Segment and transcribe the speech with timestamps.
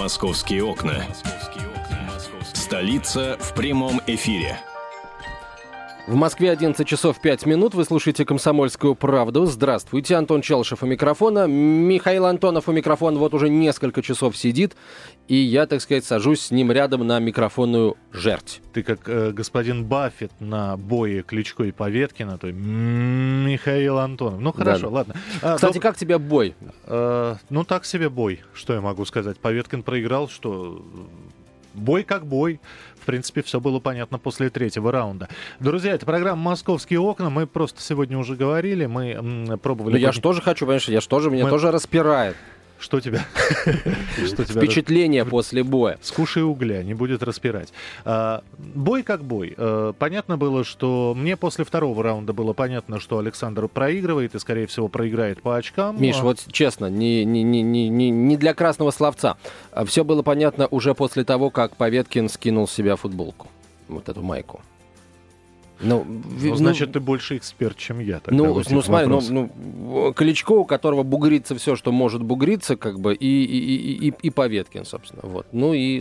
[0.00, 1.04] Московские окна.
[2.54, 4.58] Столица в прямом эфире.
[6.10, 7.74] В Москве 11 часов 5 минут.
[7.74, 9.46] Вы слушаете «Комсомольскую правду».
[9.46, 10.16] Здравствуйте.
[10.16, 11.46] Антон Челшев у микрофона.
[11.46, 14.74] Михаил Антонов у микрофона вот уже несколько часов сидит.
[15.28, 18.60] И я, так сказать, сажусь с ним рядом на микрофонную жерть.
[18.72, 24.40] Ты как э, господин Баффет на бое Кличко и Поветкина, то м-м, Михаил Антонов.
[24.40, 24.94] Ну хорошо, Да.
[24.96, 25.14] ладно.
[25.42, 26.56] А, Кстати, доб- как тебе бой?
[26.86, 29.38] э, ну так себе бой, что я могу сказать.
[29.38, 30.84] Поветкин проиграл, что
[31.72, 32.58] бой как бой.
[33.00, 35.28] В принципе, все было понятно после третьего раунда.
[35.58, 37.30] Друзья, это программа «Московские окна».
[37.30, 39.94] Мы просто сегодня уже говорили, мы м, пробовали...
[39.94, 42.36] Ну, я же тоже хочу, понимаешь, я же тоже, меня Мы- тоже распирает.
[42.80, 43.24] Что тебя?
[44.26, 45.98] Что тебя Впечатление после боя.
[46.02, 47.72] Скушай угля, не будет распирать.
[48.04, 49.54] А, бой как бой.
[49.56, 54.66] А, понятно было, что мне после второго раунда было понятно, что Александр проигрывает и, скорее
[54.66, 56.00] всего, проиграет по очкам.
[56.00, 59.36] Миш, А, вот честно, не, не, не, не, не, не для красного словца.
[59.84, 63.48] Все было понятно уже после того, как Поветкин скинул с себя футболку.
[63.88, 64.62] Вот эту майку.
[65.82, 66.04] Ну,
[66.38, 68.20] ви- ну, значит, ты больше эксперт, чем я.
[68.20, 73.00] тогда ну, ну смотри, ну, ну, Кличко, у которого бугрится все, что может бугриться, как
[73.00, 75.22] бы, и, и, и, и, и Поветкин, собственно.
[75.24, 75.46] Вот.
[75.52, 76.00] Ну и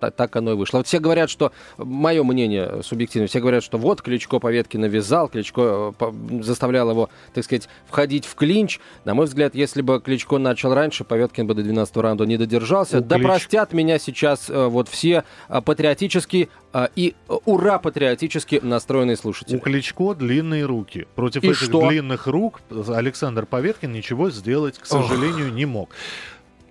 [0.00, 0.78] соб- та- так оно и вышло.
[0.78, 5.60] Вот все говорят, что, мое мнение субъективно, все говорят, что вот Кличко Поветкина вязал, Кличко
[5.60, 8.80] э, по- заставлял его, так сказать, входить в клинч.
[9.04, 12.98] На мой взгляд, если бы Кличко начал раньше, Поветкин бы до 12 раунда не додержался.
[12.98, 18.60] У да Клич- простят меня сейчас э, вот все э, патриотически э, и ура патриотически
[18.62, 19.56] настроенные слушатели.
[19.56, 21.06] У Кличко длинные руки.
[21.14, 21.88] Против И этих что?
[21.88, 25.90] длинных рук Александр Поветкин ничего сделать, к сожалению, не мог.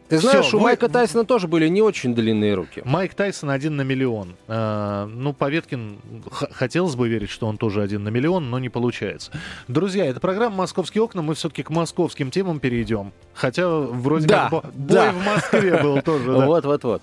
[0.09, 2.81] Ты Всё, знаешь, у вы- Майка Тайсона тоже были не очень длинные руки.
[2.83, 4.35] Майк Тайсон один на миллион.
[4.47, 5.99] А, ну, Поветкин,
[6.31, 9.31] хотелось бы верить, что он тоже один на миллион, но не получается.
[9.67, 11.21] Друзья, это программа «Московские окна».
[11.21, 13.11] Мы все-таки к московским темам перейдем.
[13.35, 15.11] Хотя вроде Да, как бо- да.
[15.11, 16.25] бой в Москве был тоже.
[16.25, 16.45] да.
[16.45, 17.01] Вот, вот, вот.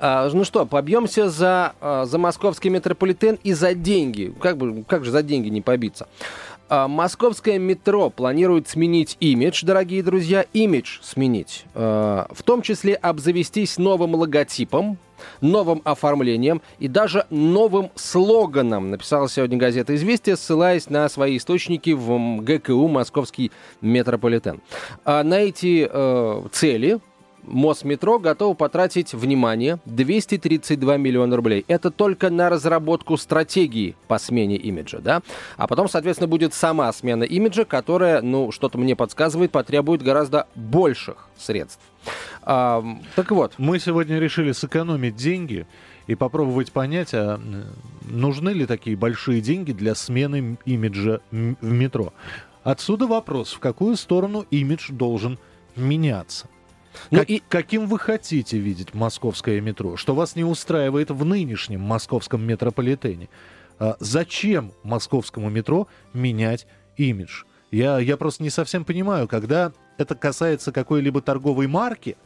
[0.00, 4.34] А, ну что, побьемся за, а, за московский метрополитен и за деньги.
[4.40, 6.08] Как же за деньги не побиться?
[6.68, 11.64] А, Московское метро планирует сменить имидж, дорогие друзья, имидж сменить.
[11.74, 14.98] А, В том числе обзавестись новым логотипом,
[15.40, 22.40] новым оформлением и даже новым слоганом, написала сегодня газета «Известия», ссылаясь на свои источники в
[22.42, 24.60] ГКУ «Московский метрополитен».
[25.04, 26.98] А на эти э, цели
[27.46, 31.64] Мосметро готов потратить, внимание, 232 миллиона рублей.
[31.68, 35.22] Это только на разработку стратегии по смене имиджа, да?
[35.56, 41.28] А потом, соответственно, будет сама смена имиджа, которая, ну, что-то мне подсказывает, потребует гораздо больших
[41.38, 41.80] средств.
[42.42, 42.84] А,
[43.14, 45.66] так вот, Мы сегодня решили сэкономить деньги
[46.06, 47.40] и попробовать понять, а
[48.02, 52.12] нужны ли такие большие деньги для смены имиджа в метро.
[52.62, 55.38] Отсюда вопрос, в какую сторону имидж должен
[55.76, 56.48] меняться.
[57.10, 59.96] Ну Как- и- Каким вы хотите видеть московское метро?
[59.96, 63.28] Что вас не устраивает в нынешнем московском метрополитене?
[63.78, 67.44] А зачем московскому метро менять имидж?
[67.70, 72.16] Я, я просто не совсем понимаю, когда это касается какой-либо торговой марки,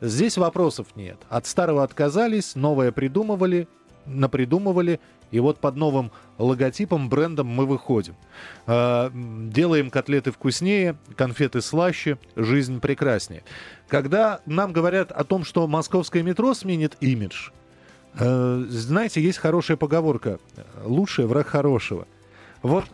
[0.00, 1.18] здесь вопросов нет.
[1.28, 3.68] От старого отказались, новое придумывали,
[4.06, 4.98] напридумывали,
[5.30, 8.14] и вот под новым логотипом, брендом мы выходим.
[8.66, 13.42] А, Делаем котлеты вкуснее, конфеты слаще, жизнь прекраснее.
[13.88, 17.50] Когда нам говорят о том, что московское метро сменит имидж,
[18.18, 20.38] э, знаете, есть хорошая поговорка
[20.84, 22.06] «лучший враг хорошего».
[22.62, 22.84] Вот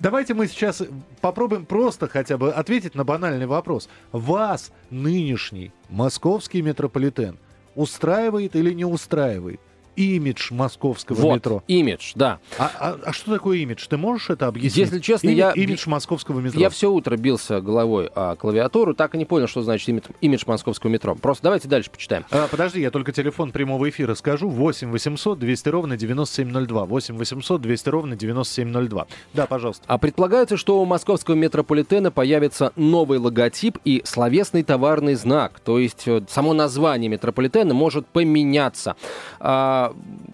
[0.00, 0.82] давайте мы сейчас
[1.20, 3.88] попробуем просто хотя бы ответить на банальный вопрос.
[4.10, 7.38] Вас нынешний московский метрополитен
[7.74, 9.60] устраивает или не устраивает?
[9.96, 11.62] Имидж московского вот, метро.
[11.68, 12.38] имидж, да.
[12.58, 13.86] А, а- а что такое имидж?
[13.88, 14.76] Ты можешь это объяснить?
[14.76, 16.60] Если честно, Име- я- Имидж московского метро.
[16.60, 20.44] Я все утро бился головой о клавиатуру, так и не понял, что значит имидж, имидж
[20.46, 21.14] московского метро.
[21.14, 22.24] Просто давайте дальше почитаем.
[22.30, 24.48] А, подожди, я только телефон прямого эфира скажу.
[24.48, 26.84] 8 800 200 ровно 9702.
[26.84, 29.06] 8 800 200 ровно 9702.
[29.34, 29.84] Да, пожалуйста.
[29.86, 35.60] А предполагается, что у московского метрополитена появится новый логотип и словесный товарный знак.
[35.60, 38.96] То есть э, само название метрополитена может поменяться.
[39.40, 39.81] А,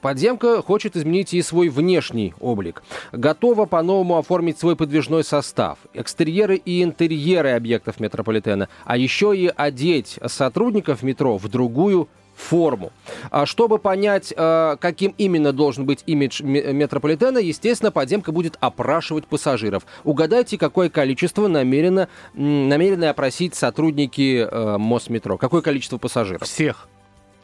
[0.01, 2.83] подземка хочет изменить и свой внешний облик.
[3.13, 10.19] Готова по-новому оформить свой подвижной состав, экстерьеры и интерьеры объектов метрополитена, а еще и одеть
[10.27, 12.09] сотрудников метро в другую
[12.39, 12.93] форму.
[13.31, 19.27] А чтобы понять, э, каким именно должен быть имидж ме- метрополитена, естественно, подземка будет опрашивать
[19.27, 19.85] пассажиров.
[20.05, 25.37] Угадайте, какое количество намерено, намерены опросить сотрудники э, Мосметро.
[25.37, 26.43] Какое количество пассажиров?
[26.43, 26.89] Всех.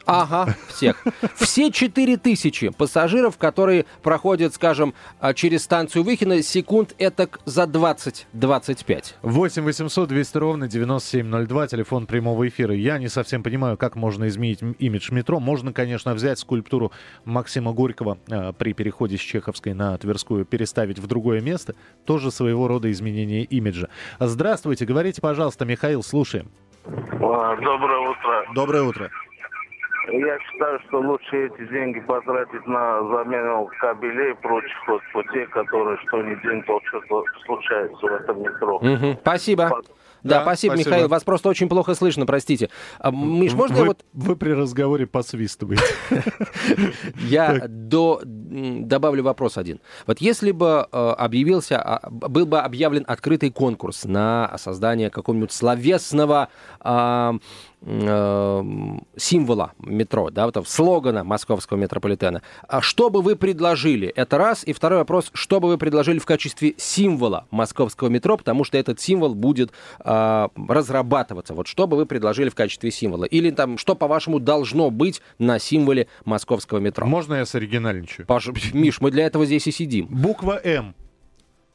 [0.06, 1.02] Ага, всех.
[1.34, 9.14] Все 4000 пассажиров, которые проходят, скажем, а, через станцию Выхина, секунд этак за 20-25.
[9.22, 12.74] 8 800 200 ровно 9702, телефон прямого эфира.
[12.74, 15.40] Я не совсем понимаю, как можно изменить имидж метро.
[15.40, 16.92] Можно, конечно, взять скульптуру
[17.24, 21.74] Максима Горького э, при переходе с Чеховской на Тверскую, переставить в другое место.
[22.04, 23.88] Тоже своего рода изменение имиджа.
[24.20, 26.50] Здравствуйте, говорите, пожалуйста, Михаил, слушаем.
[26.86, 28.54] А, Доброе утро.
[28.54, 29.10] Доброе утро.
[30.06, 35.98] Я считаю, что лучше эти деньги потратить на замену кабелей и прочих вот путей, которые
[36.06, 38.78] что ни день то что-то случается в этом метро.
[38.80, 39.82] Мгм, Спасибо.
[40.24, 40.90] Да, Да, спасибо, спасибо.
[40.90, 41.08] Михаил.
[41.08, 42.70] Вас просто очень плохо слышно, простите.
[42.98, 45.84] А, Миш, можно я вы, вот вы при разговоре посвистываете.
[47.16, 49.80] Я до, добавлю вопрос один.
[50.06, 56.48] Вот если бы э, объявился, а, был бы объявлен открытый конкурс на создание какого-нибудь словесного
[57.84, 64.08] символа метро, да, вот слогана московского метрополитена, а что бы вы предложили?
[64.08, 64.64] Это раз.
[64.64, 69.00] И второй вопрос, что бы вы предложили в качестве символа московского метро, потому что этот
[69.00, 71.52] символ будет а, разрабатываться.
[71.54, 73.24] Вот что бы вы предложили в качестве символа?
[73.24, 77.06] Или там, что, по-вашему, должно быть на символе московского метро?
[77.06, 78.26] Можно я соригинальничаю?
[78.26, 80.06] Паша, Миш, мы для этого здесь и сидим.
[80.06, 80.94] Буква М.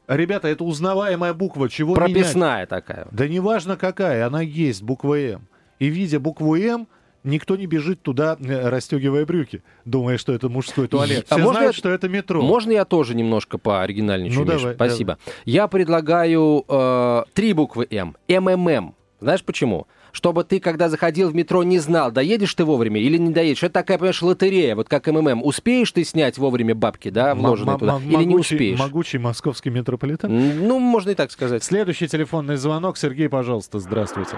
[0.08, 1.68] Ребята, это узнаваемая буква.
[1.68, 2.12] Чего менять?
[2.12, 3.06] Прописная такая.
[3.12, 5.46] Да неважно какая, она есть, буква М.
[5.80, 6.86] И видя букву М,
[7.24, 11.26] никто не бежит туда, э, расстегивая брюки, думая, что это мужской туалет.
[11.28, 12.40] А Все можно знают, я- что это метро.
[12.42, 14.60] Можно я тоже немножко пооригинальничаю, Ну, Миш?
[14.60, 15.18] давай, Спасибо.
[15.44, 18.14] Я предлагаю э, три буквы М.
[18.28, 18.94] МММ.
[19.20, 19.86] Знаешь почему?
[20.12, 23.62] Чтобы ты, когда заходил в метро, не знал, доедешь ты вовремя или не доедешь.
[23.62, 25.44] Это такая, понимаешь, лотерея, вот как МММ.
[25.44, 28.78] Успеешь ты снять вовремя бабки, да, вложенные туда, или не успеешь?
[28.78, 30.66] Могучий московский метрополитен.
[30.66, 31.62] Ну, можно и так сказать.
[31.62, 32.96] Следующий телефонный звонок.
[32.98, 34.36] Сергей, пожалуйста, здравствуйте.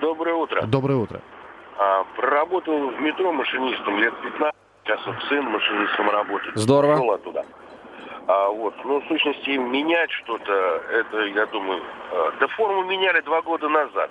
[0.00, 0.62] Доброе утро.
[0.62, 1.20] Доброе утро.
[1.78, 4.54] А, Проработал в метро машинистом лет 15.
[4.84, 6.56] Сейчас вот сын машинистом работает.
[6.56, 6.94] Здорово.
[6.94, 7.46] Ушел оттуда.
[8.26, 8.74] А, вот.
[8.84, 10.52] Ну, в сущности, менять что-то,
[10.90, 11.82] это, я думаю...
[12.12, 14.10] а, да форму меняли два года назад.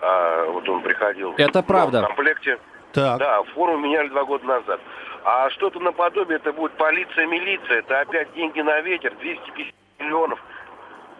[0.00, 1.34] А, вот он приходил.
[1.38, 2.00] Это в правда.
[2.02, 2.58] новом комплекте.
[2.92, 3.18] Так.
[3.18, 4.80] Да, форму меняли два года назад.
[5.24, 7.80] А что-то наподобие, это будет полиция, милиция.
[7.80, 10.38] Это опять деньги на ветер, 250 миллионов.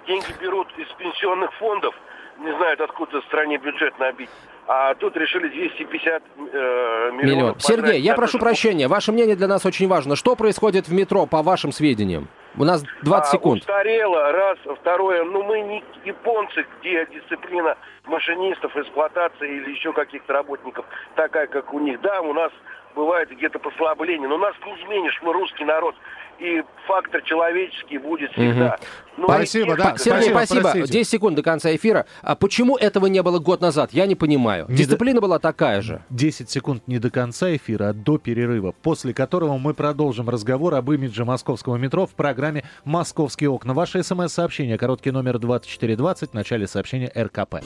[0.07, 1.95] Деньги берут из пенсионных фондов,
[2.39, 4.31] не знают, откуда в стране бюджет набить.
[4.69, 7.23] А тут решили 250 э, миллионов.
[7.23, 7.61] Миллион.
[7.61, 8.89] Сергей, я прошу чтобы- прощения.
[8.89, 10.17] Ваше мнение для нас очень важно.
[10.17, 12.29] Что происходит в метро, по вашим сведениям?
[12.59, 13.61] У нас 20 А, секунд.
[13.61, 14.59] Устарело, раз.
[14.81, 20.85] Второе, ну мы не японцы, где дисциплина машинистов, эксплуатации или еще каких-то работников
[21.15, 22.01] такая, как у них.
[22.01, 22.51] Да, у нас
[22.97, 25.95] бывает где-то послабление, но нас не изменишь, мы русский народ.
[26.39, 28.77] И фактор человеческий будет всегда.
[29.17, 29.97] Ну, Спасибо, и- да.
[29.97, 30.61] Сергей, Спасибо, спасибо.
[30.61, 30.93] простите.
[30.93, 32.05] 10 секунд до конца эфира.
[32.21, 33.95] А почему этого не было год назад?
[33.95, 34.67] Я не понимаю.
[34.69, 36.03] Не Дисциплина была такая же.
[36.11, 40.91] 10 секунд не до конца эфира, а до перерыва, после которого мы продолжим разговор об
[40.93, 43.73] имидже московского метро в программе «Московские окна».
[43.73, 47.63] Ваше смс-сообщение, короткий номер 2420, в начале сообщения РКП.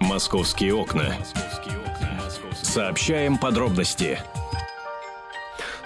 [0.00, 1.14] «Московские окна».
[2.68, 4.18] Сообщаем подробности.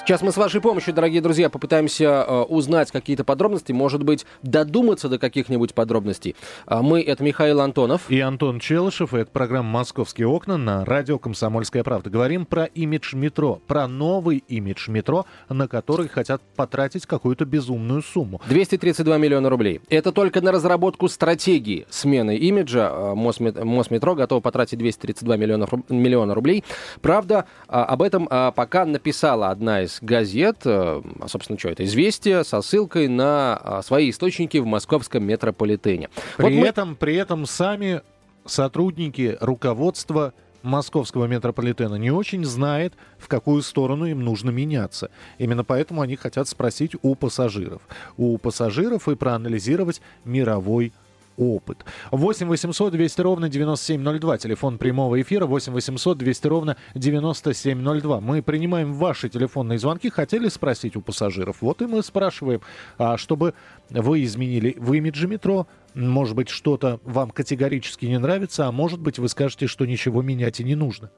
[0.05, 5.09] Сейчас мы с вашей помощью, дорогие друзья, попытаемся э, узнать какие-то подробности, может быть, додуматься
[5.09, 6.35] до каких-нибудь подробностей.
[6.67, 8.11] А мы, это Михаил Антонов.
[8.11, 12.11] И Антон Челышев, и это программа «Московские окна» на радио «Комсомольская правда».
[12.11, 18.41] Говорим про имидж метро, про новый имидж метро, на который хотят потратить какую-то безумную сумму.
[18.49, 19.83] 232 миллиона рублей.
[19.89, 23.15] Это только на разработку стратегии смены имиджа.
[23.15, 26.65] Мосмет- Мосметро готов потратить 232 миллиона, миллиона рублей.
[27.01, 31.84] Правда, а, об этом а, пока написала одна из газет, э, а, собственно, что это,
[31.84, 36.08] «Известия», со ссылкой на а, свои источники в московском метрополитене.
[36.37, 38.03] При, Вот мы- этом, при этом сами
[38.46, 40.32] сотрудники, руководство
[40.63, 45.11] московского метрополитена не очень знает, в какую сторону им нужно меняться.
[45.39, 47.82] Именно поэтому они хотят спросить у пассажиров.
[48.17, 50.93] У пассажиров и проанализировать мировой
[51.36, 51.84] опыт.
[52.10, 54.39] 8 800 200 ровно 9702.
[54.39, 58.20] Телефон прямого эфира 8 800 200 ровно 9702.
[58.20, 60.10] Мы принимаем ваши телефонные звонки.
[60.10, 61.58] Хотели спросить у пассажиров.
[61.60, 62.60] Вот и мы спрашиваем,
[62.98, 63.55] а чтобы
[63.91, 69.19] вы изменили в имидже метро, может быть, что-то вам категорически не нравится, а может быть,
[69.19, 71.10] вы скажете, что ничего менять и не нужно.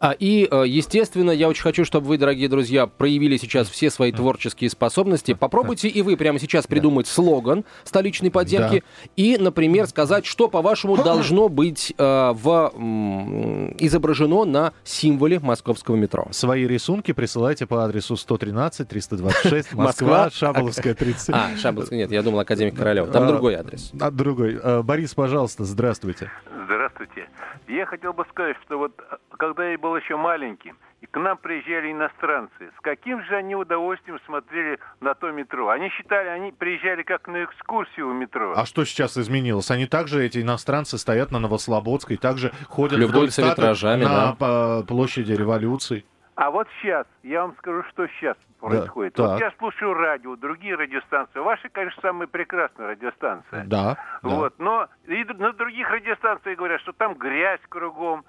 [0.00, 4.12] А, и, э, естественно, я очень хочу, чтобы вы, дорогие друзья, проявили сейчас все свои
[4.12, 5.34] творческие способности.
[5.34, 8.82] Попробуйте и вы прямо сейчас придумать слоган столичной подземки
[9.16, 16.28] и, например, сказать, что, по-вашему, должно быть э, в, м, изображено на символе московского метро.
[16.30, 19.84] Свои рисунки присылайте по адресу 113 326 Москва.
[19.84, 21.30] Москва, Шаболовская 30.
[21.30, 23.10] А, Шабловский, нет, я думал, Академик Королев.
[23.10, 23.92] Там А, другой адрес.
[24.00, 24.58] А, другой.
[24.62, 26.30] А, Борис, пожалуйста, здравствуйте.
[26.66, 27.28] Здравствуйте.
[27.68, 31.36] Я хотел бы сказать, что вот э, когда я был еще маленьким, и к нам
[31.36, 35.68] приезжали иностранцы, с каким же они удовольствием смотрели на то метро.
[35.68, 38.54] Они считали, они приезжали как на экскурсию в метро.
[38.56, 39.70] А что сейчас изменилось?
[39.70, 44.82] Они также, эти иностранцы, стоят на Новослободской, также ходят Любуются вдоль статуи на да.
[44.86, 46.04] площади революции.
[46.38, 49.14] А вот сейчас, я вам скажу, что сейчас происходит.
[49.14, 49.26] так.
[49.26, 51.40] вот я слушаю радио, другие радиостанции.
[51.40, 53.64] Ваши, конечно, самые прекрасные радиостанции.
[53.66, 53.96] Да, да.
[54.22, 58.24] Вот, но и на других радиостанциях говорят, что там грязь кругом.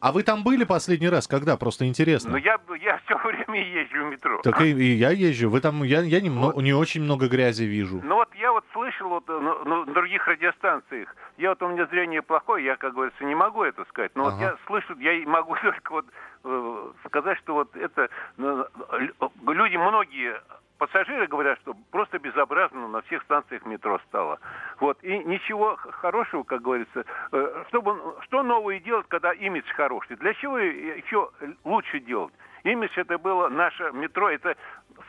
[0.00, 1.28] А вы там были последний раз?
[1.28, 1.56] Когда?
[1.58, 2.32] Просто интересно.
[2.32, 4.40] Но я, я все время езжу в метро.
[4.42, 5.50] Так и, и я езжу.
[5.50, 8.00] Вы там, я, я не, мно- не очень много грязи вижу.
[8.02, 11.14] Ну вот я вот слышал вот ну, ну, на других радиостанциях.
[11.36, 14.12] Я вот у меня зрение плохое, я, как говорится, не могу это сказать.
[14.14, 14.42] Но вот Ага.
[14.42, 16.06] я слышу, я могу только вот
[16.44, 18.64] э, сказать, что вот это ну,
[18.98, 20.40] лю- люди многие
[20.78, 24.38] пассажиры говорят, что просто безобразно на всех станциях метро стало.
[24.80, 24.96] Вот.
[25.04, 27.04] И ничего хорошего, как говорится,
[27.68, 29.89] чтобы, что новое делать, когда имидж хороший?
[30.16, 31.30] Для чего еще
[31.64, 32.34] лучше делать?
[32.64, 34.56] Имидж это было наше метро, это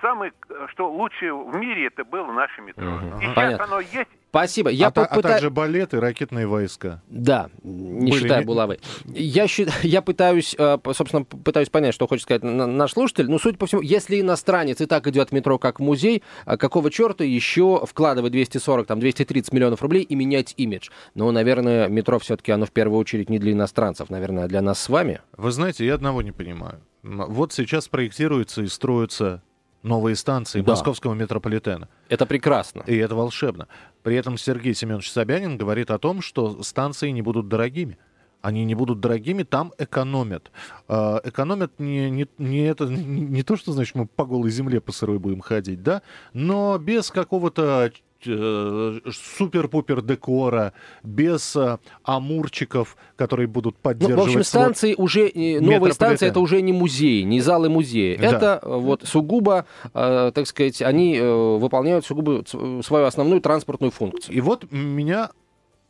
[0.02, 2.84] самое, э, что лучшее в мире, это было наше метро.
[2.86, 3.18] Мгм.
[3.20, 3.66] И сейчас Понятно.
[3.66, 4.70] оно есть, Спасибо.
[4.70, 7.02] Я а, а попыта- также балет и ракетные войска.
[7.10, 8.80] Да, не Были считая булавы.
[9.06, 13.30] Я, щи- я пытаюсь, э, собственно, пытаюсь понять, что хочет сказать на- наш слушатель.
[13.30, 16.56] Но, судя по всему, если иностранец и так идет в метро как в музей, а
[16.56, 20.92] какого черта еще вкладывать 240, там, 230 миллионов рублей и менять имидж?
[21.14, 24.80] Ну, наверное, метро все-таки оно в первую очередь не для иностранцев, наверное, а для нас
[24.82, 25.20] с вами.
[25.36, 26.80] Вы знаете, я одного не понимаю.
[27.04, 29.42] Вот сейчас проектируются и строятся
[29.84, 30.72] новые станции Да.
[30.72, 31.88] московского метрополитена.
[32.10, 32.84] Это прекрасно.
[32.88, 33.68] И это волшебно.
[34.04, 37.98] При этом Сергей Семенович Собянин говорит о том, что станции не будут дорогими.
[38.42, 40.52] Они не будут дорогими, там экономят.
[40.88, 44.82] А, Экономят не, не, не, это, не, не то, что, значит, мы по голой земле
[44.82, 46.02] по сырой будем ходить, да,
[46.34, 47.92] но без какого-то
[48.26, 50.74] э, супер-пупер декора,
[51.04, 54.20] без э, амурчиков, которые будут Ну, поддерживать...
[54.20, 58.18] в общем, станции уже, э, новые станции это уже не музеи, не залы музея.
[58.20, 58.28] Да.
[58.28, 62.44] Это э, вот сугубо, э, так сказать, они э, выполняют сугубо
[62.84, 64.36] свою основную транспортную функцию.
[64.36, 65.30] И вот меня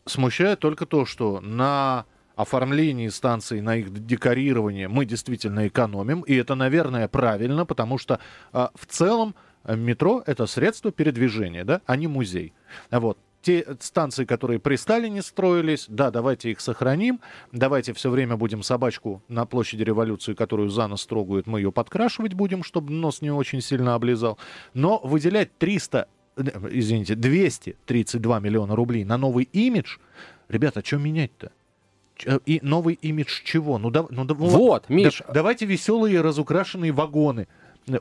[0.05, 6.55] смущает только то, что на оформлении станций, на их декорирование мы действительно экономим, и это,
[6.55, 8.19] наверное, правильно, потому что
[8.51, 12.53] а, в целом э, метро— это средство передвижения, да, а не музей.
[12.89, 13.17] Вот.
[13.41, 19.23] Те станции, которые при Сталине строились, да, давайте их сохраним, давайте все время будем собачку
[19.29, 23.61] на площади революции, которую за нос трогают, мы ее подкрашивать будем, чтобы нос не очень
[23.61, 24.37] сильно облизал.
[24.75, 29.97] Но выделять 300 э, извините, 232 миллиона рублей на новый имидж,
[30.47, 31.51] ребята, что менять-то?
[32.27, 33.79] Э, И новый имидж чего?
[33.79, 35.23] Ну, да, ну, да, Вот, Миш.
[35.27, 37.47] да- давайте веселые разукрашенные вагоны.
[37.88, 37.97] Э,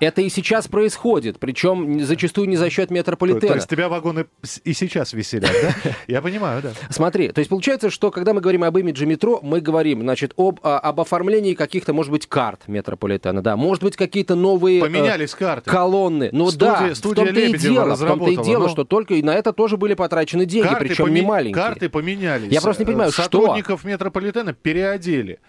[0.00, 3.54] Это и сейчас происходит, причем зачастую не за счет То, метрополитена.
[3.54, 4.26] есть тебя вагоны
[4.62, 5.90] и сейчас веселят, да?
[6.06, 6.70] Я понимаю, да.
[6.88, 10.60] Смотри, то есть получается, что когда мы говорим об имидже метро, мы говорим, значит, об,
[10.62, 14.78] а, об оформлении каких-то, может быть, карт метрополитена, да, может быть, какие-то новые...
[14.78, 15.68] э, Поменялись карты.
[15.68, 16.28] Колонны.
[16.32, 19.34] Ну Студия- да, в том-то и дело, в том-то и дело, что только и на
[19.34, 21.54] это тоже были потрачены деньги, причем не маленькие.
[21.60, 22.52] Карты поменялись.
[22.52, 23.22] Я просто не понимаю, Э, что?
[23.24, 25.40] Сотрудников метрополитена переодели.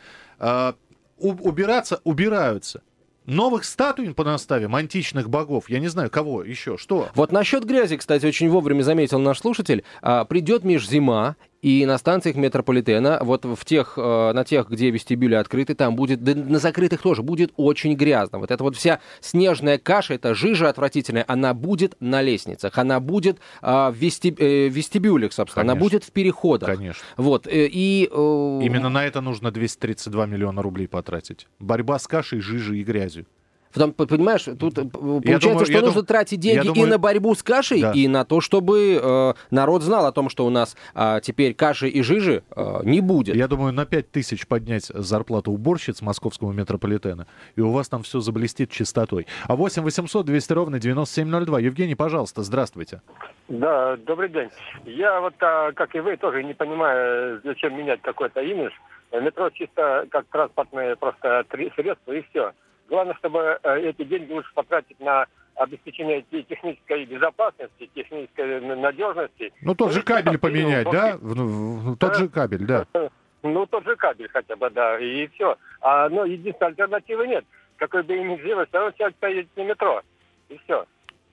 [1.22, 2.82] У- убираться убираются.
[3.30, 5.70] Новых статуй понаставим, античных богов.
[5.70, 7.10] Я не знаю, кого еще, что.
[7.14, 9.84] Вот насчет грязи, кстати, очень вовремя заметил наш слушатель.
[10.02, 15.36] А, придет межзима, и на станциях метрополитена, вот в тех, э, на тех, где вестибюли
[15.36, 18.40] открыты, там будет, да на закрытых тоже, будет очень грязно.
[18.40, 23.40] Вот эта вот вся снежная каша, эта жижа отвратительная, она будет на лестницах, она будет
[23.62, 25.90] а, в вести- э, вестибюлях, собственно, она Конечно.
[25.90, 26.70] будет в переходах.
[26.70, 27.04] Конечно.
[27.18, 28.06] Вот, э, и...
[28.06, 31.48] Именно на это нужно 232 миллиона рублей потратить.
[31.60, 33.26] Борьба с кашей, жижей и грязью.
[33.74, 36.90] Потом, п- понимаешь, тут э, получается, думаю- что нужно дум- тратить я деньги и думаю-
[36.90, 37.92] на борьбу с кашей, Да.
[37.92, 41.88] и на то, чтобы э, народ знал о том, что у нас а, теперь каши
[41.88, 43.36] и жижи э, не будет.
[43.36, 48.20] Я думаю, на 5 тысяч поднять зарплату уборщиц московского метрополитена, и у вас там все
[48.22, 49.28] заблестит чистотой.
[49.48, 51.60] А 8 800 200 ровно 9702.
[51.60, 53.02] Евгений, пожалуйста, здравствуйте.
[53.50, 54.50] Да, добрый день.
[54.86, 58.72] Я вот, а, как и вы, тоже не понимаю, зачем менять какой-то имидж.
[59.12, 62.52] Метро чисто как транспортное просто три средство и все.
[62.90, 69.52] Главное, чтобы э, эти деньги лучше потратить на обеспечение те- технической безопасности, технической н- надежности.
[69.62, 71.18] Ну, тот же кабель поменять, да?
[71.20, 72.86] в- Тот же кабель, да.
[73.42, 75.56] Ну, тот же кабель хотя бы, да, и все.
[75.80, 77.46] А, но единственной альтернативы нет.
[77.78, 80.02] Какой бы имидж делать, все равно человек поедет на метро.
[80.50, 80.86] И все.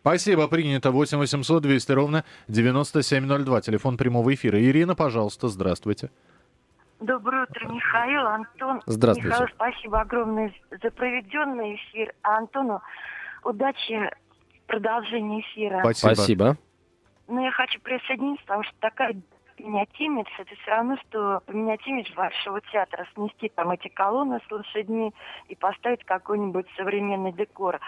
[0.02, 0.92] Спасибо, принято.
[0.92, 3.60] 8 800 200 ровно 9702.
[3.60, 4.56] Телефон прямого эфира.
[4.62, 6.10] Ирина, пожалуйста, здравствуйте.
[7.00, 8.82] Доброе утро, Михаил, Антон.
[8.86, 9.28] Здравствуйте.
[9.28, 12.14] Михаил, спасибо огромное за проведенный эфир.
[12.22, 12.80] А Антону
[13.44, 14.10] удачи
[14.62, 15.80] в продолжении эфира.
[15.80, 16.14] Спасибо.
[16.14, 16.56] Спасибо.
[17.28, 19.14] Но я хочу присоединиться, потому что такая
[19.56, 24.50] поменять имидж, это все равно, что поменять имидж Большого театра, снести там эти колонны с
[24.50, 25.12] лошадьми
[25.48, 27.80] и поставить какой-нибудь современный декор.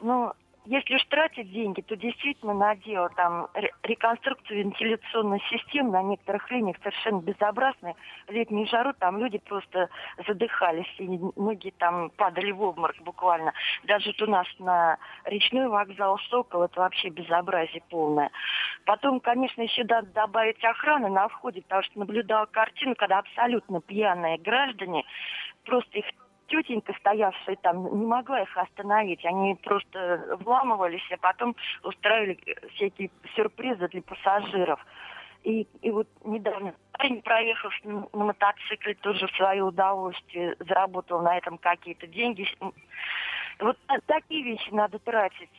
[0.00, 0.34] Но
[0.66, 6.50] если уж тратить деньги, то действительно на дело там ре- реконструкцию вентиляционной системы на некоторых
[6.50, 7.94] линиях совершенно безобразные.
[8.26, 9.88] В летнюю жару там люди просто
[10.26, 13.52] задыхались, и многие там падали в обморок буквально.
[13.84, 18.30] Даже вот у нас на речной вокзал «Сокол» это вообще безобразие полное.
[18.84, 24.38] Потом, конечно, еще надо добавить охраны на входе, потому что наблюдала картину, когда абсолютно пьяные
[24.38, 25.04] граждане
[25.64, 26.06] просто их
[26.48, 29.24] тетенька, стоявшая там, не могла их остановить.
[29.24, 32.38] Они просто вламывались, а потом устраивали
[32.74, 34.84] всякие сюрпризы для пассажиров.
[35.44, 41.36] И, и вот недавно парень, проехав на, на мотоцикле, тоже в свое удовольствие заработал на
[41.36, 42.48] этом какие-то деньги.
[43.60, 45.50] Вот такие вещи надо тратить.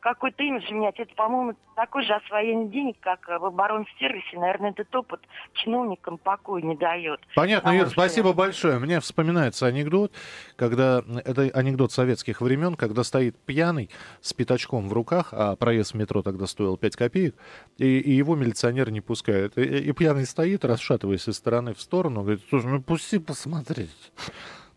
[0.00, 0.98] Какой-то имидж менять.
[0.98, 4.38] Это, по-моему, такое же освоение денег, как в оборонсервисе.
[4.38, 5.20] Наверное, этот опыт
[5.52, 7.20] чиновникам покоя не дает.
[7.34, 7.92] Понятно, Ир, взгляд.
[7.92, 8.78] спасибо большое.
[8.78, 10.12] Мне вспоминается анекдот,
[10.56, 15.96] когда это анекдот советских времен, когда стоит пьяный с пятачком в руках, а проезд в
[15.96, 17.34] метро тогда стоил 5 копеек,
[17.78, 19.58] и, и его милиционер не пускает.
[19.58, 24.12] И, и пьяный стоит, расшатываясь из стороны в сторону, говорит, слушай, ну пусти посмотреть.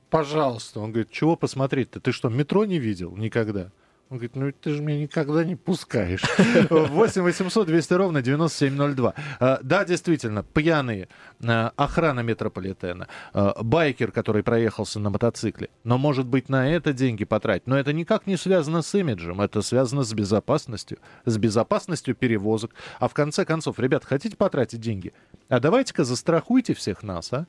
[0.09, 0.79] Пожалуйста.
[0.79, 1.99] Он говорит, чего посмотреть-то?
[1.99, 3.71] Ты что, метро не видел никогда?
[4.09, 6.23] Он говорит, ну ты же меня никогда не пускаешь.
[6.69, 9.13] 8 800 200 ровно 9702.
[9.39, 11.09] А, Да, действительно, пьяные,
[11.43, 15.69] а, охрана метрополитена, а, байкер, который проехался на мотоцикле.
[15.83, 17.67] Но, может быть, на это деньги потратить.
[17.67, 22.71] Но это никак не связано с имиджем, это связано с безопасностью, с безопасностью перевозок.
[22.99, 25.13] А в конце концов, ребят, хотите потратить деньги?
[25.49, 27.45] А давайте-ка застрахуйте всех нас, а?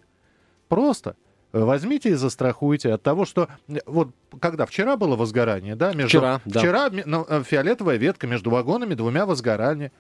[0.69, 1.17] Просто.
[1.53, 6.41] Возьмите и застрахуйте от того, что э, вот когда вчера было возгорание, да, между Вчера,
[6.45, 6.61] да.
[6.61, 9.91] вчера ме- ну, э, фиолетовая ветка между вагонами двумя возгорания.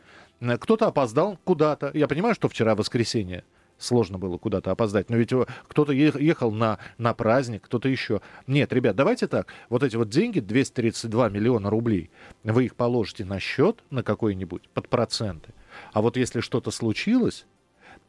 [0.40, 1.90] Э, Кто-то опоздал куда-то.
[1.95, 3.45] Я понимаю, что вчера воскресенье.
[3.78, 5.09] Сложно было куда-то опоздать.
[5.11, 8.21] Но ведь э, кто-то ехал на, на праздник, кто-то еще.
[8.47, 9.49] Нет, ребят, давайте так.
[9.71, 12.11] Вот эти вот деньги, 232 миллиона рублей,
[12.45, 15.54] вы их положите на счет на какой-нибудь под проценты.
[15.92, 17.47] А вот если что-то случилось,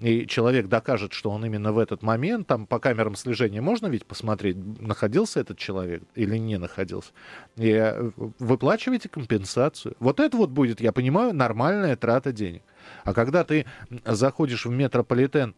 [0.02, 4.06] и человек докажет, что он именно в этот момент, там по камерам слежения можно ведь
[4.06, 7.12] посмотреть, находился этот человек или не находился,
[7.56, 9.96] и э, выплачиваете компенсацию.
[10.00, 12.64] Вот это вот будет, я понимаю, нормальная трата денег.
[13.04, 13.66] А когда ты
[14.06, 15.54] заходишь в метрополитен,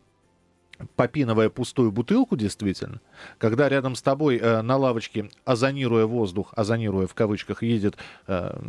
[0.95, 3.01] попинывая пустую бутылку, действительно,
[3.37, 8.59] когда рядом с тобой э, на лавочке, озонируя воздух, озонируя в кавычках, едет э,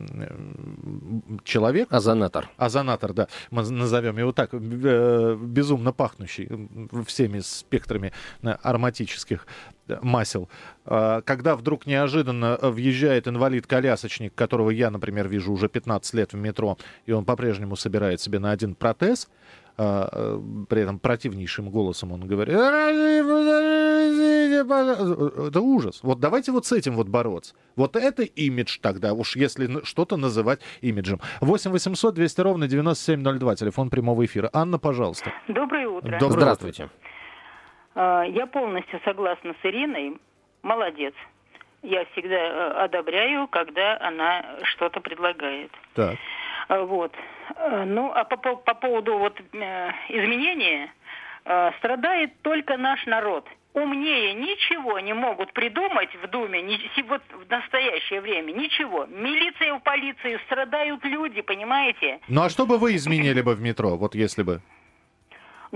[1.44, 2.50] человек, Озонатор.
[2.56, 6.48] Озонатор, да, мы назовем его так, э, безумно пахнущий
[7.06, 9.46] всеми спектрами э, ароматических
[9.88, 10.48] э, масел.
[10.86, 16.36] А, Когда вдруг неожиданно э, въезжает инвалид-колясочник, которого я, например, вижу уже 15 лет в
[16.36, 22.26] метро, и он по-прежнему собирает себе на один протез, э, при этом противнейшим голосом он
[22.26, 22.54] говорит,
[25.44, 26.00] это ужас.
[26.02, 27.54] Вот давайте вот с этим вот бороться.
[27.76, 31.20] Вот это имидж тогда, уж если что-то называть имиджем.
[31.40, 34.48] 8 800 200 ровно 9702, телефон прямого эфира.
[34.52, 35.32] Анна, пожалуйста.
[35.48, 36.18] Доброе утро.
[36.18, 36.88] Доброе Здравствуйте.
[37.94, 40.18] А, Я полностью согласна с Ириной.
[40.62, 41.14] Молодец.
[41.82, 45.70] Я всегда э, одобряю, когда она что-то предлагает.
[45.94, 46.14] Так.
[46.14, 46.16] А,
[46.68, 47.12] Вот.
[47.56, 50.92] Э, Ну, а по, по- по поводу вот э, изменения
[51.44, 53.46] э, страдает только наш народ.
[53.74, 58.52] Умнее ничего не могут придумать в Думе ни- вот в настоящее время.
[58.52, 59.06] Ничего.
[59.06, 62.20] Милиция в полиции страдают люди, понимаете?
[62.28, 64.60] Ну а что бы вы изменили бы в метро, вот если бы?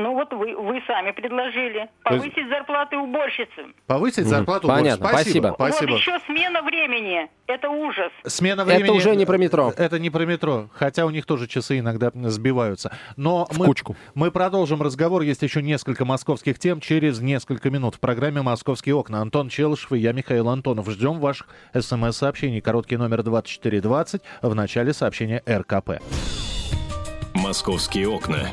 [0.00, 3.74] Ну вот вы, вы сами предложили То есть- повысить зарплаты уборщицам.
[3.88, 4.28] Повысить Мгм.
[4.28, 4.68] зарплату?
[4.68, 5.48] Понятно, Спасибо.
[5.48, 5.54] спасибо.
[5.72, 5.90] Спасибо.
[5.90, 7.28] Вот еще смена времени.
[7.48, 8.12] Это ужас.
[8.24, 8.90] Смена Это времени...
[8.96, 9.72] уже не про метро.
[9.76, 12.96] Это не про метро, хотя у них тоже часы иногда сбиваются.
[13.16, 13.96] Но В мы, кучку.
[14.14, 15.22] мы продолжим разговор.
[15.22, 19.20] Есть еще несколько московских тем через несколько минут в программе «Московские окна».
[19.20, 20.88] Антон Челышев и я, Михаил Антонов.
[20.88, 22.60] Ждем ваших смс-сообщений.
[22.60, 26.00] Короткий номер 2420 в начале сообщения РКП.
[27.34, 28.46] «Московские окна».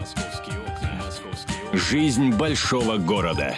[1.75, 3.57] Жизнь большого города.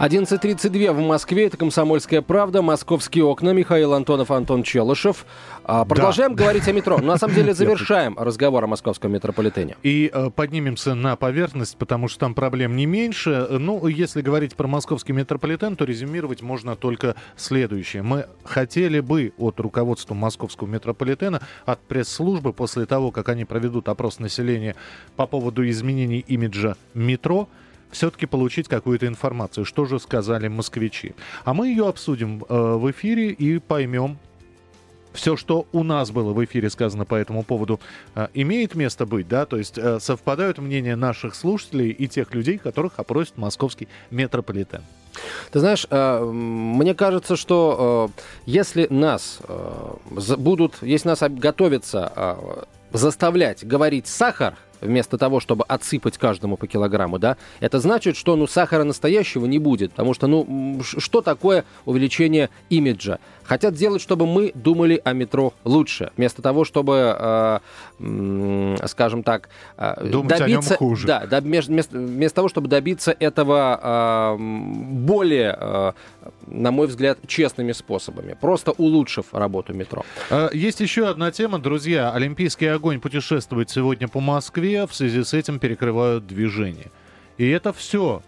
[0.00, 1.44] 11.32 в Москве.
[1.44, 2.62] Это «Комсомольская правда».
[2.62, 3.50] Московские окна.
[3.50, 5.26] Михаил Антонов, Антон Челышев.
[5.62, 6.96] А, Продолжаем говорить о метро.
[6.96, 9.76] Но на самом деле завершаем разговор о московском метрополитене.
[9.82, 13.46] И э, поднимемся на поверхность, потому что там проблем не меньше.
[13.50, 18.02] Ну, если говорить про московский метрополитен, то резюмировать можно только следующее.
[18.02, 24.18] Мы хотели бы от руководства московского метрополитена, от пресс-службы, после того, как они проведут опрос
[24.18, 24.76] населения
[25.16, 27.50] по поводу изменений имиджа метро,
[27.90, 31.14] все-таки получить какую-то информацию, что же сказали москвичи.
[31.44, 34.18] А мы ее обсудим э, в эфире и поймем,
[35.12, 37.80] все, что у нас было в эфире сказано по этому поводу,
[38.14, 42.58] э, имеет место быть, да, то есть э, совпадают мнения наших слушателей и тех людей,
[42.58, 44.82] которых опросит московский метрополитен.
[45.50, 48.10] Ты знаешь, э, мне кажется, что
[48.46, 49.40] если нас
[50.10, 52.56] будут, если нас готовятся
[52.92, 58.46] заставлять говорить сахар, вместо того, чтобы отсыпать каждому по килограмму, да, это значит, что, ну,
[58.46, 63.18] сахара настоящего не будет, потому что, ну, что такое увеличение имиджа?
[63.44, 67.16] Хотят сделать, чтобы мы думали о метро лучше, вместо того, чтобы,
[67.98, 71.06] э, скажем так, э, Думать о нем добиться, хуже.
[71.06, 75.92] да, да, вместо, вместо- того, чтобы добиться этого э, более, э,
[76.46, 80.04] на мой взгляд, честными способами, просто улучшив работу метро.
[80.30, 82.12] Э, Есть еще одна тема, друзья.
[82.12, 84.69] Олимпийский огонь путешествует сегодня по Москве.
[84.78, 86.90] В связи с этим перекрывают движение.
[87.38, 88.22] И это все,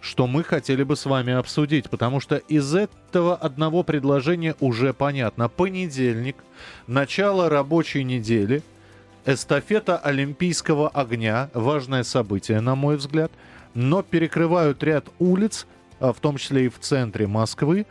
[0.00, 5.48] что мы хотели бы с вами обсудить, потому что из этого одного предложения уже понятно.
[5.48, 6.36] Понедельник,
[6.86, 8.62] начало рабочей недели,
[9.26, 13.30] эстафета Олимпийского огня, важное событие, на мой взгляд,
[13.74, 15.66] но перекрывают ряд улиц,
[16.00, 17.86] а, в том числе и в центре Москвы,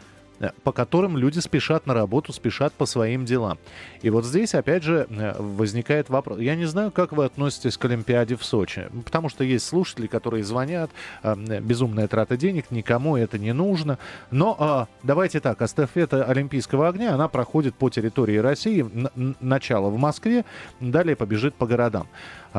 [0.63, 3.57] по которым люди спешат на работу, спешат по своим делам.
[4.01, 6.39] И вот здесь, опять же, э, возникает вопрос.
[6.39, 10.43] Я не знаю, как вы относитесь к Олимпиаде в Сочи, потому что есть слушатели, которые
[10.43, 10.91] звонят,
[11.23, 13.97] э, безумная трата денег, никому это не нужно.
[14.31, 18.85] Но а, давайте так, эстафета Олимпийского огня, она проходит по территории России,
[19.41, 20.45] начало в Москве,
[20.79, 22.07] далее побежит по городам.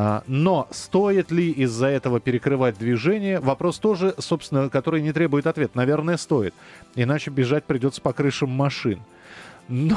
[0.01, 3.41] А, Но стоит ли из-за этого перекрывать движение?
[3.41, 5.77] Вопрос тоже, собственно, который не требует ответа.
[5.77, 6.55] Наверное, стоит.
[6.95, 9.01] Иначе бежать придется по крышам машин.
[9.67, 9.97] Но,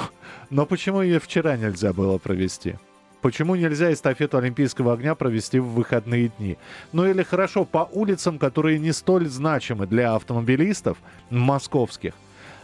[0.49, 2.77] но почему ее вчера нельзя было провести?
[3.21, 6.57] Почему нельзя эстафету Олимпийского огня провести в выходные дни?
[6.93, 10.97] Ну или хорошо, по улицам, которые не столь значимы для автомобилистов
[11.29, 12.15] московских.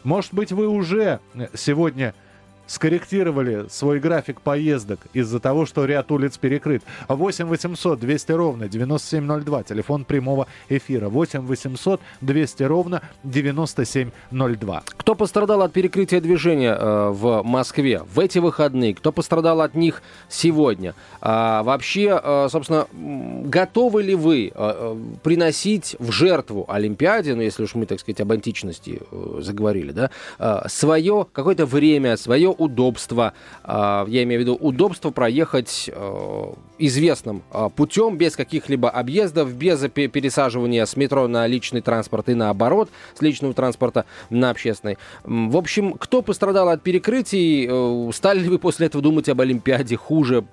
[0.03, 1.19] Может быть, вы уже
[1.53, 2.15] сегодня
[2.67, 6.83] скорректировали свой график поездок из-за того, что ряд улиц перекрыт.
[7.07, 11.09] 8 800 200 ровно 9702, телефон прямого эфира.
[11.09, 14.83] 8 800 200 ровно 9702.
[14.97, 18.93] Кто пострадал от перекрытия движения э, в Москве в эти выходные?
[18.93, 20.93] Кто пострадал от них сегодня?
[21.21, 27.63] А, вообще, э, собственно, готовы ли вы э, э, приносить в жертву Олимпиаде, ну, если
[27.63, 30.11] уж мы, так сказать, об античности э, заговорили, да,
[30.67, 37.69] свое какое-то время, свое удобство, э, я имею в виду удобство проехать э, известным э,
[37.75, 43.21] путем, без каких-либо объездов, без пе- пересаживания с метро на личный транспорт и наоборот, с
[43.21, 44.97] личного транспорта на общественный.
[45.23, 49.95] В общем, кто пострадал от перекрытий, э, стали ли вы после этого думать об Олимпиаде
[49.97, 50.45] хуже?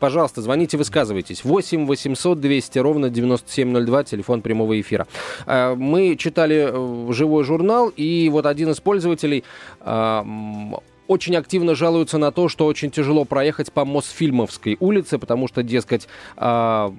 [0.00, 1.44] Пожалуйста, звоните, высказывайтесь.
[1.44, 5.06] 8 800 200 ровно 9702, телефон прямого эфира.
[5.46, 6.72] Э, Мы читали
[7.12, 9.44] живой журнал, и вот один из пользователей
[9.80, 10.76] м,
[11.08, 16.06] очень активно жалуются на то, что очень тяжело проехать по Мосфильмовской улице, потому что, дескать,
[16.36, 16.94] а,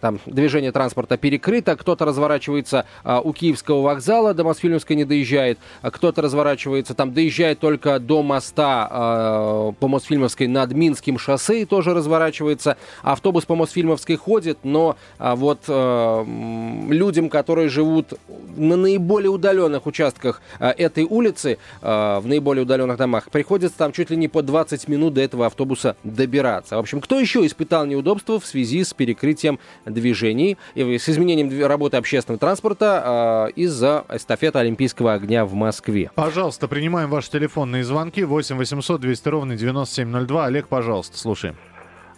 [0.00, 5.90] там движение транспорта перекрыто, кто-то разворачивается а, у Киевского вокзала, до Мосфильмовской не доезжает, а
[5.90, 12.78] кто-то разворачивается, там доезжает только до моста по Мосфильмовской над Минским шоссе и тоже разворачивается.
[13.02, 18.14] Автобус по Мосфильмовской ходит, но вот людям, которые живут
[18.56, 24.28] на наиболее удаленных участках этой улицы, в наиболее удаленных домах, приходится там чуть ли не
[24.28, 26.76] по 20 минут до этого автобуса добираться.
[26.76, 31.96] В общем, кто еще испытал неудобства в связи с перекрытием движений и с изменением работы
[31.96, 36.10] общественного транспорта а, из-за эстафеты Олимпийского огня в Москве?
[36.14, 38.24] Пожалуйста, принимаем ваши телефонные звонки.
[38.24, 40.46] 8 800 200 ровно 9702.
[40.46, 41.56] Олег, пожалуйста, слушаем.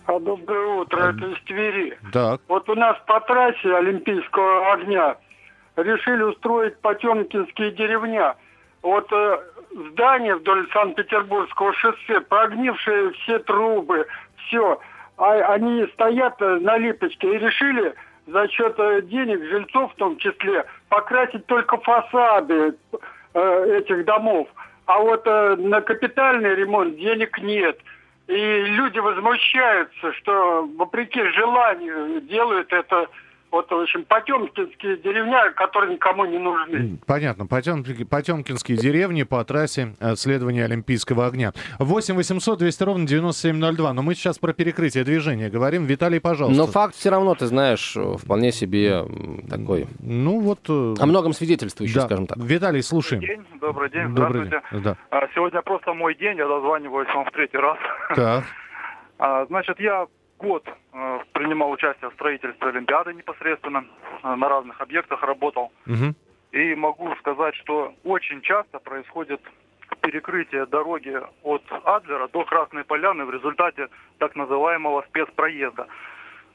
[0.07, 1.99] А доброе утро, это из Твери.
[2.13, 2.41] Так.
[2.49, 5.17] Вот у нас по трассе Олимпийского огня
[5.77, 8.35] решили устроить потемкинские деревня.
[8.83, 9.39] Вот э,
[9.93, 14.07] здание вдоль Санкт-Петербургского шоссе, прогнившие все трубы,
[14.47, 14.81] все.
[15.17, 17.95] А они стоят э, на липочке и решили
[18.27, 22.75] за счет э, денег жильцов в том числе покрасить только фасады
[23.35, 24.49] э, этих домов.
[24.87, 27.79] А вот э, на капитальный ремонт денег нет.
[28.27, 33.09] И люди возмущаются, что вопреки желанию делают это,
[33.51, 36.99] вот, в общем, потемкинские деревня, которые никому не нужны.
[37.07, 37.45] Понятно.
[37.45, 41.53] Потемки- Потемкинские деревни по трассе э, следования Олимпийского огня.
[41.79, 43.93] 8 800 200 ровно 9702.
[43.95, 45.85] Но мы сейчас про перекрытие движения говорим.
[45.87, 46.61] Виталий, пожалуйста.
[46.61, 49.05] Но факт все равно, ты знаешь, э, вполне себе
[49.49, 50.61] такой, Ну вот...
[50.69, 52.03] э, о многом свидетельствующий, да.
[52.03, 52.39] скажем так.
[52.39, 53.23] Виталий, слушаем.
[53.23, 54.63] День, добрый день, Добрый здравствуйте.
[54.73, 54.83] день.
[54.83, 54.97] Да.
[55.11, 57.79] А, Сегодня просто мой день, я дозваниваюсь вам в третий раз.
[58.15, 58.45] Так.
[59.21, 60.07] А, Значит, я
[60.39, 63.85] год э, принимал участие в строительстве Олимпиады непосредственно,
[64.23, 65.73] э, на разных объектах работал.
[65.87, 66.15] Мгм.
[66.53, 69.41] И могу сказать, что очень часто происходит
[70.01, 75.87] перекрытие дороги от Адлера до Красной Поляны в результате так называемого спецпроезда.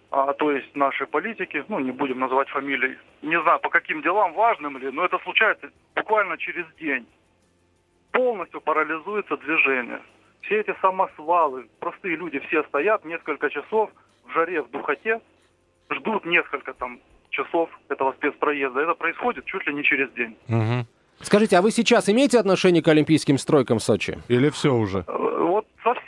[0.10, 4.34] А, то есть наши политики, ну не будем называть фамилии, не знаю по каким делам
[4.34, 7.06] важным ли, но это случается буквально через день.
[8.12, 10.02] Полностью парализуется движение.
[10.44, 13.90] Все эти самосвалы, простые люди все стоят несколько часов
[14.26, 15.22] в жаре, в духоте,
[15.90, 18.82] ждут несколько там часов этого спецпроезда.
[18.82, 20.36] Это происходит чуть ли не через день.
[20.48, 20.86] Мгм.
[21.22, 24.20] Скажите, а вы сейчас имеете отношение к олимпийским стройкам в Сочи?
[24.28, 25.06] Или все уже?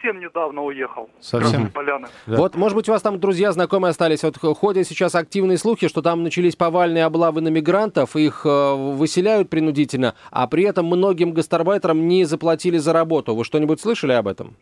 [0.05, 1.09] Совсем недавно уехал.
[1.19, 1.71] Совсем?
[1.71, 2.09] Поляны.
[2.27, 2.37] Да.
[2.37, 4.21] Вот, может быть, у вас там друзья, знакомые остались.
[4.21, 9.49] Вот ходят сейчас активные слухи, что там начались повальные облавы на мигрантов, их э, выселяют
[9.49, 13.33] принудительно, а при этом многим гастарбайтерам не заплатили за работу.
[13.33, 14.55] Вы что-нибудь слышали об этом?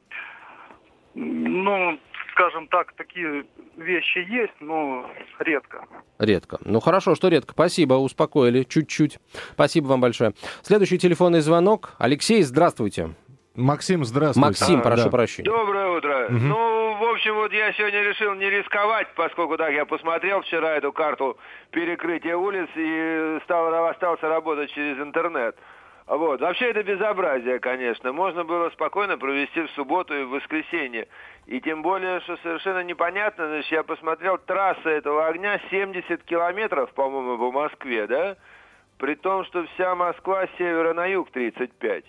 [1.14, 1.98] Ну,
[2.32, 3.44] скажем так, такие
[3.76, 5.06] вещи есть, но
[5.40, 5.86] редко.
[6.20, 6.60] Редко.
[6.64, 7.52] Ну хорошо, что редко.
[7.52, 9.20] Спасибо, успокоили чуть-чуть.
[9.52, 10.32] Спасибо вам большое.
[10.62, 11.96] Следующий телефонный звонок.
[12.00, 13.10] Алексей, здравствуйте.
[13.56, 14.48] Максим, здравствуйте.
[14.48, 15.10] Максим, А, прошу да.
[15.12, 15.50] прощения.
[15.50, 16.28] Доброе утро.
[16.30, 16.50] Мгм.
[16.50, 20.92] Ну, в общем, вот я сегодня решил не рисковать, поскольку так я посмотрел вчера эту
[20.92, 21.38] карту
[21.70, 25.56] перекрытия улиц и стал, остался работать через интернет.
[26.08, 26.42] Вот.
[26.42, 28.12] Вообще это безобразие, конечно.
[28.12, 31.08] Можно было спокойно провести в субботу и в воскресенье.
[31.46, 37.38] И тем более, что совершенно непонятно, значит, я посмотрел, трасса этого огня 70 километров, по-моему,
[37.38, 38.36] по Москве, да?
[38.98, 42.04] При том, что вся Москва с севера на юг 35.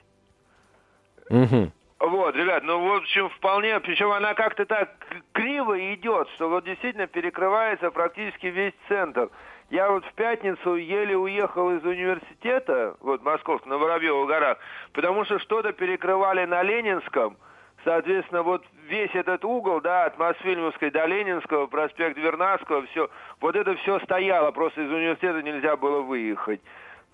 [1.31, 1.73] Мгм.
[2.01, 4.91] Вот, ребят, ну, в общем, вполне, причем она как-то так
[5.33, 9.31] криво идет, что вот действительно перекрывается практически весь центр.
[9.71, 14.59] Я вот в пятницу еле уехал из университета, вот, московского, на Воробьевых горах,
[14.93, 17.37] потому что что-то перекрывали на Ленинском,
[17.85, 23.11] Соответственно, вот весь этот угол, да, от Мосфильмовской до Ленинского, проспект Вернадского, все,
[23.41, 26.63] вот это все стояло, просто из университета нельзя было выехать.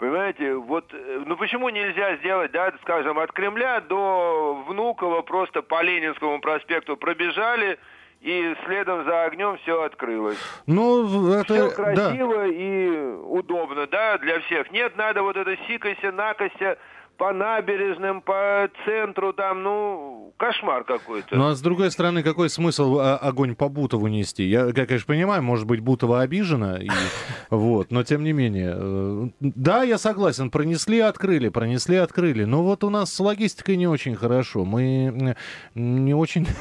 [0.00, 5.82] Понимаете, вот, э, ну почему нельзя сделать, да, скажем, от Кремля до Внуково просто по
[5.82, 7.78] Ленинскому проспекту пробежали,
[8.22, 10.38] и следом за огнем все открылось.
[10.66, 11.44] Ну, это...
[11.52, 11.74] Все да.
[11.74, 12.88] красиво и
[13.26, 14.70] удобно, да, для всех.
[14.70, 16.78] Нет, надо вот это сикося, накося
[17.20, 21.36] по набережным, по центру там, ну, кошмар какой-то.
[21.36, 24.44] Ну а с другой стороны, какой смысл а, огонь по Бутову нести?
[24.44, 26.88] Я, я, конечно, понимаю, может быть, Бутова обижена, и,
[27.50, 28.72] вот, но тем не менее.
[28.74, 32.44] э, Да, я согласен, пронесли, открыли, пронесли, открыли.
[32.44, 34.64] Но вот у нас с логистикой не очень хорошо.
[34.64, 35.34] Мы
[35.74, 36.46] не очень...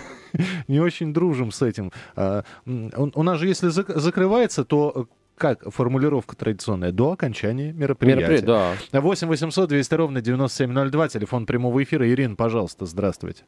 [0.68, 1.92] Не очень дружим с этим.
[2.16, 5.08] А, У нас же, если зак- закрывается, то
[5.40, 6.92] как формулировка традиционная?
[6.92, 8.20] До окончания мероприятия.
[8.28, 9.02] Мероприятие, да.
[9.02, 12.08] 8 800 200 ровно 9702, телефон прямого эфира.
[12.08, 13.46] Ирина, пожалуйста, здравствуйте.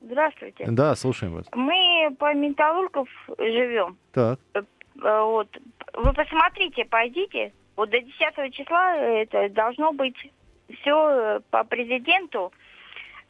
[0.00, 0.64] Здравствуйте.
[0.68, 1.46] Да, слушаем вас.
[1.54, 3.96] Мы по Металлургов живем.
[4.12, 4.38] Так.
[4.54, 4.62] Э,
[5.02, 5.48] Вот.
[5.94, 7.52] Вы посмотрите, пойдите.
[7.76, 10.16] Вот до 10 числа это должно быть
[10.80, 12.52] все по президенту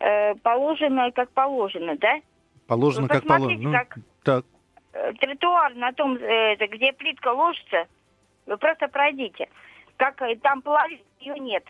[0.00, 2.20] э, положено как положено, да?
[2.66, 3.70] Положено Вы как посмотрите, положено.
[3.70, 4.44] Ну, как- Так.
[4.92, 7.86] Э, Тротуар на том, э, это, где плитка ложится,
[8.46, 9.48] вы просто пройдите.
[9.96, 11.64] Как э, там половины ее нет.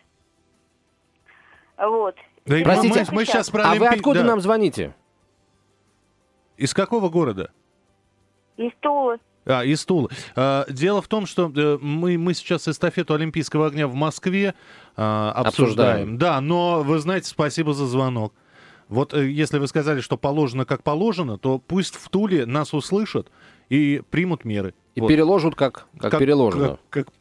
[1.77, 2.15] Вот.
[2.45, 4.27] Да и Простите, мы, мы сейчас про а вы Олимпи- откуда да.
[4.27, 4.93] нам звоните?
[6.57, 7.51] Из какого города?
[8.57, 9.19] И стулы.
[9.45, 10.09] А, из Тулы.
[10.35, 11.49] А, дело в том, что
[11.81, 14.53] мы, мы сейчас эстафету Олимпийского огня в Москве
[14.95, 15.47] а, обсуждаем.
[15.47, 16.17] Обсуждаем.
[16.17, 18.33] Да, но вы знаете, спасибо за звонок.
[18.93, 23.31] Вот э, если вы сказали, что положено как положено, то пусть в Туле нас услышат
[23.69, 24.75] и примут меры.
[24.93, 25.07] И Вот.
[25.07, 26.77] переложат как, как, переложено.
[26.91, 27.13] Как, как-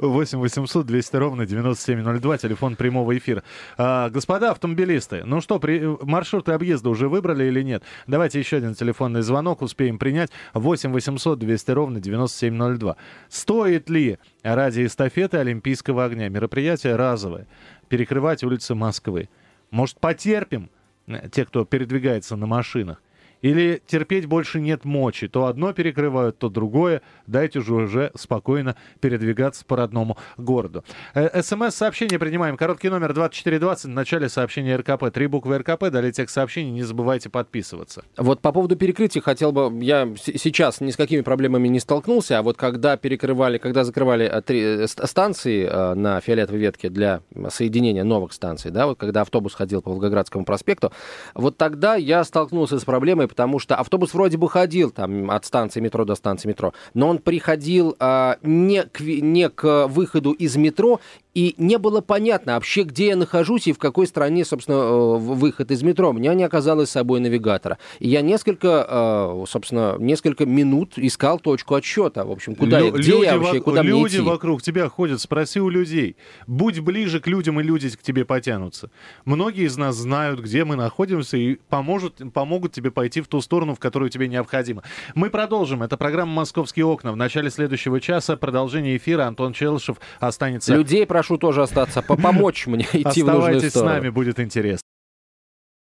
[0.00, 3.42] 8 800 200 ровно 9702, телефон прямого эфира.
[3.76, 7.82] А, господа автомобилисты, ну что, при, маршруты объезда уже выбрали или нет?
[8.06, 10.30] Давайте еще один телефонный звонок успеем принять.
[10.54, 12.96] 8 800 200 ровно 9702.
[13.28, 17.48] Стоит ли ради эстафеты Олимпийского огня, мероприятие разовое,
[17.88, 19.28] перекрывать улицы Москвы?
[19.70, 20.70] Может, потерпим,
[21.06, 23.02] э, те, кто передвигается на машинах?
[23.42, 25.28] Или терпеть больше нет мочи.
[25.28, 27.02] То одно перекрывают, то другое.
[27.26, 30.84] Дайте же уже спокойно передвигаться по родному городу.
[31.14, 32.56] Э, СМС-сообщение принимаем.
[32.56, 33.84] Короткий номер 2420.
[33.86, 35.10] В начале сообщения РКП.
[35.12, 35.90] Три буквы РКП.
[35.90, 36.70] Далее текст сообщений.
[36.70, 38.04] Не забывайте подписываться.
[38.16, 42.42] Вот по поводу перекрытия хотел бы, я сейчас ни с какими проблемами не столкнулся, а
[42.42, 48.04] вот когда перекрывали, когда закрывали э, три э, ст- станции на фиолетовой ветке для соединения
[48.04, 50.92] новых станций, да, вот когда автобус ходил по Волгоградскому проспекту,
[51.34, 55.78] вот тогда я столкнулся с проблемой, потому что автобус вроде бы ходил там от станции
[55.78, 61.00] метро до станции метро, но он приходил э, не, к, не к выходу из метро
[61.34, 65.70] и не было понятно вообще, где я нахожусь и в какой стране, собственно, э, выход
[65.70, 66.10] из метро.
[66.10, 67.78] У меня не оказалось с собой навигатора.
[68.00, 72.24] И я несколько, э, собственно, несколько минут искал точку отсчета.
[72.24, 74.20] В общем, куда Лю- я, где я вообще, вок- куда мне люди идти.
[74.22, 76.16] вокруг тебя ходят, спроси у людей.
[76.46, 78.90] Будь ближе к людям, и люди к тебе потянутся.
[79.24, 83.74] Многие из нас знают, где мы находимся, и поможет, помогут тебе пойти в ту сторону,
[83.74, 84.82] в которую тебе необходимо.
[85.14, 85.82] Мы продолжим.
[85.82, 87.12] Это программа «Московские окна».
[87.12, 89.26] В начале следующего часа продолжение эфира.
[89.26, 90.74] Антон Челышев останется...
[90.74, 93.92] Людей прошу тоже остаться, по- помочь мне идти в нужную Оставайтесь с сторону.
[93.94, 94.86] нами, будет интересно.